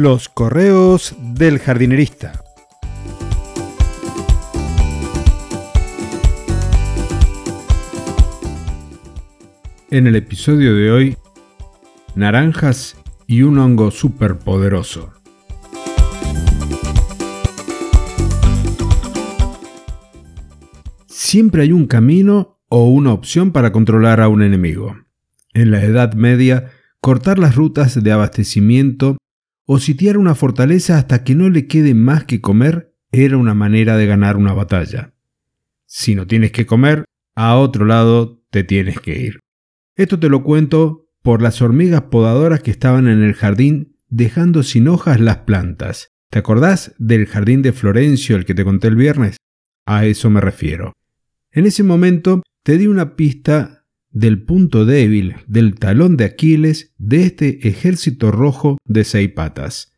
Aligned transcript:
Los 0.00 0.28
correos 0.28 1.16
del 1.18 1.58
jardinerista. 1.58 2.44
En 9.90 10.06
el 10.06 10.14
episodio 10.14 10.76
de 10.76 10.92
hoy, 10.92 11.16
naranjas 12.14 12.96
y 13.26 13.42
un 13.42 13.58
hongo 13.58 13.90
superpoderoso. 13.90 15.14
Siempre 21.08 21.62
hay 21.62 21.72
un 21.72 21.88
camino 21.88 22.60
o 22.68 22.88
una 22.88 23.12
opción 23.12 23.50
para 23.50 23.72
controlar 23.72 24.20
a 24.20 24.28
un 24.28 24.44
enemigo. 24.44 24.94
En 25.54 25.72
la 25.72 25.82
Edad 25.82 26.14
Media, 26.14 26.70
cortar 27.00 27.40
las 27.40 27.56
rutas 27.56 28.00
de 28.00 28.12
abastecimiento 28.12 29.18
o 29.70 29.78
sitiar 29.78 30.16
una 30.16 30.34
fortaleza 30.34 30.96
hasta 30.96 31.24
que 31.24 31.34
no 31.34 31.50
le 31.50 31.66
quede 31.66 31.92
más 31.92 32.24
que 32.24 32.40
comer 32.40 32.94
era 33.12 33.36
una 33.36 33.52
manera 33.52 33.98
de 33.98 34.06
ganar 34.06 34.38
una 34.38 34.54
batalla. 34.54 35.12
Si 35.84 36.14
no 36.14 36.26
tienes 36.26 36.52
que 36.52 36.64
comer, 36.64 37.04
a 37.34 37.54
otro 37.56 37.84
lado 37.84 38.42
te 38.48 38.64
tienes 38.64 38.98
que 38.98 39.20
ir. 39.20 39.40
Esto 39.94 40.18
te 40.18 40.30
lo 40.30 40.42
cuento 40.42 41.10
por 41.22 41.42
las 41.42 41.60
hormigas 41.60 42.04
podadoras 42.04 42.62
que 42.62 42.70
estaban 42.70 43.08
en 43.08 43.22
el 43.22 43.34
jardín 43.34 43.94
dejando 44.08 44.62
sin 44.62 44.88
hojas 44.88 45.20
las 45.20 45.38
plantas. 45.38 46.08
¿Te 46.30 46.38
acordás 46.38 46.94
del 46.96 47.26
jardín 47.26 47.60
de 47.60 47.74
Florencio 47.74 48.36
el 48.36 48.46
que 48.46 48.54
te 48.54 48.64
conté 48.64 48.88
el 48.88 48.96
viernes? 48.96 49.36
A 49.84 50.06
eso 50.06 50.30
me 50.30 50.40
refiero. 50.40 50.94
En 51.52 51.66
ese 51.66 51.82
momento 51.82 52.42
te 52.62 52.78
di 52.78 52.86
una 52.86 53.16
pista 53.16 53.77
del 54.10 54.42
punto 54.42 54.84
débil, 54.84 55.36
del 55.46 55.74
talón 55.74 56.16
de 56.16 56.24
Aquiles 56.24 56.94
de 56.98 57.24
este 57.24 57.68
ejército 57.68 58.30
rojo 58.30 58.78
de 58.84 59.04
seis 59.04 59.30
patas. 59.30 59.92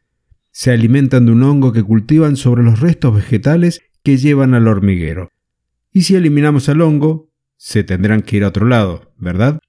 Se 0.50 0.70
alimentan 0.70 1.26
de 1.26 1.32
un 1.32 1.42
hongo 1.42 1.72
que 1.72 1.82
cultivan 1.82 2.36
sobre 2.36 2.62
los 2.62 2.80
restos 2.80 3.14
vegetales 3.14 3.80
que 4.02 4.16
llevan 4.16 4.54
al 4.54 4.68
hormiguero. 4.68 5.30
Y 5.92 6.02
si 6.02 6.14
eliminamos 6.14 6.68
al 6.68 6.80
hongo, 6.80 7.30
se 7.56 7.84
tendrán 7.84 8.22
que 8.22 8.38
ir 8.38 8.44
a 8.44 8.48
otro 8.48 8.66
lado, 8.66 9.12
¿verdad? 9.18 9.60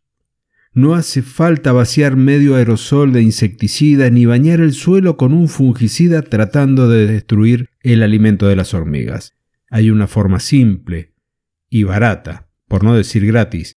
No 0.73 0.95
hace 0.95 1.21
falta 1.21 1.73
vaciar 1.73 2.15
medio 2.15 2.55
aerosol 2.55 3.11
de 3.11 3.21
insecticida 3.21 4.09
ni 4.09 4.25
bañar 4.25 4.61
el 4.61 4.71
suelo 4.71 5.17
con 5.17 5.33
un 5.33 5.49
fungicida 5.49 6.21
tratando 6.21 6.87
de 6.87 7.07
destruir 7.07 7.69
el 7.81 8.01
alimento 8.03 8.47
de 8.47 8.55
las 8.55 8.73
hormigas. 8.73 9.33
Hay 9.69 9.89
una 9.89 10.07
forma 10.07 10.39
simple 10.39 11.13
y 11.69 11.83
barata, 11.83 12.49
por 12.69 12.85
no 12.85 12.95
decir 12.95 13.25
gratis, 13.25 13.75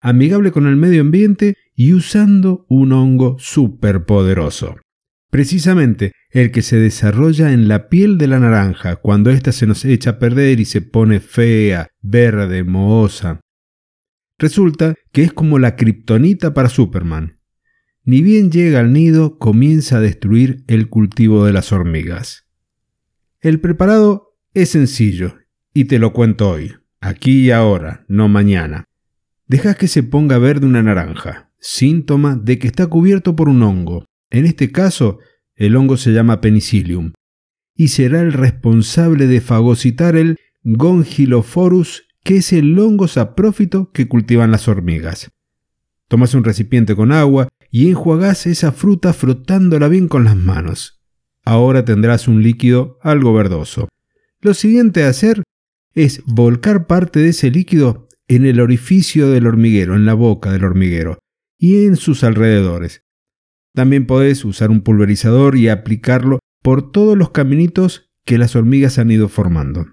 amigable 0.00 0.52
con 0.52 0.66
el 0.66 0.76
medio 0.76 1.00
ambiente 1.00 1.56
y 1.74 1.92
usando 1.92 2.66
un 2.68 2.92
hongo 2.92 3.36
superpoderoso. 3.38 4.76
Precisamente 5.30 6.12
el 6.30 6.50
que 6.50 6.62
se 6.62 6.76
desarrolla 6.76 7.52
en 7.52 7.68
la 7.68 7.88
piel 7.88 8.18
de 8.18 8.28
la 8.28 8.38
naranja 8.38 8.96
cuando 8.96 9.30
ésta 9.30 9.52
se 9.52 9.66
nos 9.66 9.84
echa 9.84 10.10
a 10.10 10.18
perder 10.18 10.60
y 10.60 10.64
se 10.64 10.80
pone 10.80 11.20
fea, 11.20 11.88
verde, 12.00 12.64
mohosa, 12.64 13.40
Resulta 14.38 14.94
que 15.10 15.22
es 15.22 15.32
como 15.32 15.58
la 15.58 15.74
kriptonita 15.74 16.54
para 16.54 16.68
Superman. 16.68 17.40
Ni 18.04 18.22
bien 18.22 18.52
llega 18.52 18.78
al 18.78 18.92
nido, 18.92 19.36
comienza 19.38 19.98
a 19.98 20.00
destruir 20.00 20.64
el 20.68 20.88
cultivo 20.88 21.44
de 21.44 21.52
las 21.52 21.72
hormigas. 21.72 22.46
El 23.40 23.60
preparado 23.60 24.36
es 24.54 24.70
sencillo, 24.70 25.38
y 25.74 25.84
te 25.84 25.98
lo 25.98 26.12
cuento 26.12 26.48
hoy, 26.48 26.72
aquí 27.00 27.46
y 27.46 27.50
ahora, 27.50 28.04
no 28.08 28.28
mañana. 28.28 28.84
Dejas 29.48 29.76
que 29.76 29.88
se 29.88 30.02
ponga 30.02 30.36
verde 30.36 30.66
una 30.66 30.82
naranja, 30.82 31.50
síntoma 31.58 32.36
de 32.36 32.58
que 32.58 32.66
está 32.66 32.86
cubierto 32.86 33.34
por 33.34 33.48
un 33.48 33.62
hongo. 33.62 34.04
En 34.28 34.44
este 34.44 34.70
caso, 34.70 35.18
el 35.56 35.74
hongo 35.74 35.96
se 35.96 36.12
llama 36.12 36.42
penicillium, 36.42 37.12
y 37.74 37.88
será 37.88 38.20
el 38.20 38.34
responsable 38.34 39.26
de 39.26 39.40
fagocitar 39.40 40.16
el 40.16 40.36
Gongilophorus 40.64 42.04
que 42.22 42.36
es 42.36 42.52
el 42.52 42.78
hongo 42.78 43.08
saprófito 43.08 43.90
que 43.90 44.06
cultivan 44.06 44.50
las 44.50 44.68
hormigas. 44.68 45.30
Tomas 46.08 46.34
un 46.34 46.44
recipiente 46.44 46.94
con 46.94 47.10
agua 47.10 47.48
y 47.70 47.88
enjuagás 47.88 48.46
esa 48.46 48.72
fruta 48.72 49.14
frotándola 49.14 49.88
bien 49.88 50.08
con 50.08 50.24
las 50.24 50.36
manos. 50.36 51.00
Ahora 51.42 51.86
tendrás 51.86 52.28
un 52.28 52.42
líquido 52.42 52.98
algo 53.02 53.32
verdoso. 53.32 53.88
Lo 54.42 54.52
siguiente 54.52 55.04
a 55.04 55.08
hacer 55.08 55.42
es 55.94 56.22
volcar 56.26 56.86
parte 56.86 57.20
de 57.20 57.30
ese 57.30 57.50
líquido 57.50 58.07
en 58.28 58.44
el 58.44 58.60
orificio 58.60 59.30
del 59.30 59.46
hormiguero, 59.46 59.96
en 59.96 60.04
la 60.04 60.14
boca 60.14 60.52
del 60.52 60.64
hormiguero 60.64 61.18
y 61.58 61.86
en 61.86 61.96
sus 61.96 62.22
alrededores. 62.22 63.02
También 63.74 64.06
podés 64.06 64.44
usar 64.44 64.70
un 64.70 64.82
pulverizador 64.82 65.56
y 65.56 65.68
aplicarlo 65.68 66.38
por 66.62 66.92
todos 66.92 67.16
los 67.16 67.30
caminitos 67.30 68.10
que 68.24 68.38
las 68.38 68.54
hormigas 68.56 68.98
han 68.98 69.10
ido 69.10 69.28
formando. 69.28 69.86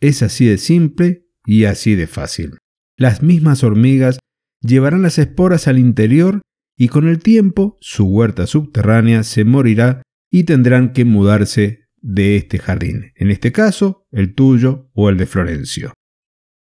Es 0.00 0.22
así 0.22 0.46
de 0.46 0.58
simple 0.58 1.26
y 1.44 1.64
así 1.64 1.94
de 1.94 2.06
fácil. 2.06 2.58
Las 2.96 3.22
mismas 3.22 3.64
hormigas 3.64 4.18
llevarán 4.60 5.02
las 5.02 5.18
esporas 5.18 5.68
al 5.68 5.78
interior 5.78 6.42
y 6.76 6.88
con 6.88 7.08
el 7.08 7.18
tiempo 7.18 7.76
su 7.80 8.06
huerta 8.06 8.46
subterránea 8.46 9.22
se 9.22 9.44
morirá 9.44 10.02
y 10.30 10.44
tendrán 10.44 10.92
que 10.92 11.04
mudarse 11.04 11.88
de 12.02 12.36
este 12.36 12.58
jardín, 12.58 13.12
en 13.14 13.30
este 13.30 13.52
caso 13.52 14.06
el 14.10 14.34
tuyo 14.34 14.90
o 14.94 15.10
el 15.10 15.16
de 15.16 15.26
Florencio. 15.26 15.92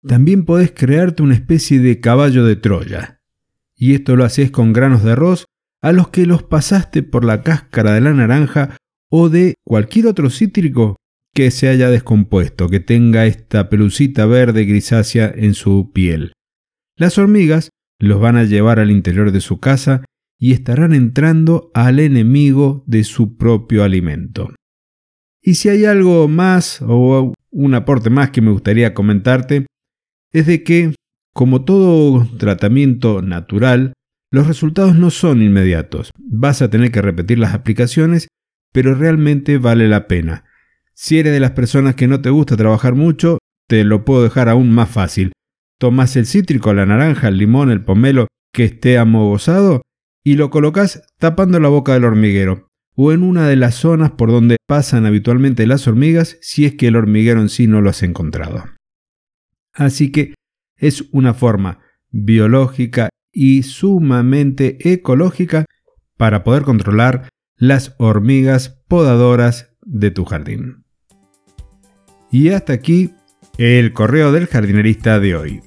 También 0.06 0.44
podés 0.44 0.72
crearte 0.72 1.22
una 1.22 1.34
especie 1.34 1.80
de 1.80 2.00
caballo 2.00 2.44
de 2.44 2.56
Troya, 2.56 3.20
y 3.76 3.94
esto 3.94 4.14
lo 4.14 4.24
haces 4.24 4.50
con 4.50 4.72
granos 4.72 5.02
de 5.02 5.12
arroz 5.12 5.46
a 5.82 5.92
los 5.92 6.08
que 6.08 6.26
los 6.26 6.42
pasaste 6.42 7.02
por 7.02 7.24
la 7.24 7.42
cáscara 7.42 7.92
de 7.92 8.00
la 8.00 8.12
naranja 8.12 8.76
o 9.10 9.28
de 9.28 9.54
cualquier 9.64 10.06
otro 10.06 10.30
cítrico 10.30 10.96
que 11.34 11.50
se 11.50 11.68
haya 11.68 11.90
descompuesto, 11.90 12.68
que 12.68 12.80
tenga 12.80 13.26
esta 13.26 13.68
pelucita 13.68 14.26
verde 14.26 14.64
grisácea 14.64 15.32
en 15.34 15.54
su 15.54 15.90
piel. 15.92 16.32
Las 16.96 17.18
hormigas 17.18 17.70
los 17.98 18.20
van 18.20 18.36
a 18.36 18.44
llevar 18.44 18.78
al 18.78 18.90
interior 18.90 19.32
de 19.32 19.40
su 19.40 19.60
casa 19.60 20.04
y 20.38 20.52
estarán 20.52 20.94
entrando 20.94 21.70
al 21.74 21.98
enemigo 21.98 22.84
de 22.86 23.04
su 23.04 23.36
propio 23.36 23.84
alimento. 23.84 24.54
Y 25.42 25.54
si 25.54 25.68
hay 25.68 25.84
algo 25.84 26.28
más 26.28 26.80
o 26.82 27.34
un 27.50 27.74
aporte 27.74 28.10
más 28.10 28.30
que 28.30 28.40
me 28.40 28.50
gustaría 28.50 28.94
comentarte, 28.94 29.66
es 30.36 30.46
de 30.46 30.62
que, 30.62 30.94
como 31.32 31.64
todo 31.64 32.28
tratamiento 32.36 33.22
natural, 33.22 33.94
los 34.30 34.46
resultados 34.46 34.94
no 34.94 35.10
son 35.10 35.40
inmediatos. 35.40 36.10
Vas 36.18 36.60
a 36.60 36.68
tener 36.68 36.90
que 36.90 37.00
repetir 37.00 37.38
las 37.38 37.54
aplicaciones, 37.54 38.28
pero 38.70 38.94
realmente 38.94 39.56
vale 39.56 39.88
la 39.88 40.06
pena. 40.08 40.44
Si 40.92 41.18
eres 41.18 41.32
de 41.32 41.40
las 41.40 41.52
personas 41.52 41.94
que 41.94 42.06
no 42.06 42.20
te 42.20 42.28
gusta 42.28 42.54
trabajar 42.54 42.94
mucho, 42.94 43.38
te 43.66 43.82
lo 43.84 44.04
puedo 44.04 44.24
dejar 44.24 44.50
aún 44.50 44.70
más 44.70 44.90
fácil. 44.90 45.32
Tomas 45.80 46.16
el 46.16 46.26
cítrico, 46.26 46.74
la 46.74 46.84
naranja, 46.84 47.28
el 47.28 47.38
limón, 47.38 47.70
el 47.70 47.82
pomelo 47.82 48.26
que 48.52 48.64
esté 48.64 48.98
amogosado 48.98 49.80
y 50.22 50.34
lo 50.34 50.50
colocas 50.50 51.02
tapando 51.18 51.58
la 51.60 51.68
boca 51.68 51.94
del 51.94 52.04
hormiguero 52.04 52.68
o 52.94 53.12
en 53.12 53.22
una 53.22 53.48
de 53.48 53.56
las 53.56 53.76
zonas 53.76 54.10
por 54.10 54.30
donde 54.30 54.58
pasan 54.66 55.06
habitualmente 55.06 55.66
las 55.66 55.88
hormigas 55.88 56.36
si 56.42 56.66
es 56.66 56.74
que 56.74 56.88
el 56.88 56.96
hormiguero 56.96 57.40
en 57.40 57.48
sí 57.48 57.66
no 57.66 57.80
lo 57.80 57.88
has 57.88 58.02
encontrado. 58.02 58.75
Así 59.76 60.10
que 60.10 60.34
es 60.76 61.04
una 61.12 61.34
forma 61.34 61.80
biológica 62.10 63.10
y 63.30 63.62
sumamente 63.62 64.92
ecológica 64.92 65.66
para 66.16 66.42
poder 66.42 66.62
controlar 66.62 67.28
las 67.56 67.94
hormigas 67.98 68.82
podadoras 68.88 69.76
de 69.82 70.10
tu 70.10 70.24
jardín. 70.24 70.84
Y 72.30 72.48
hasta 72.48 72.72
aquí 72.72 73.14
el 73.58 73.92
correo 73.92 74.32
del 74.32 74.46
jardinerista 74.46 75.20
de 75.20 75.36
hoy. 75.36 75.65